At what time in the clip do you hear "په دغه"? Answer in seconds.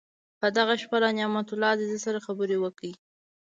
0.39-0.73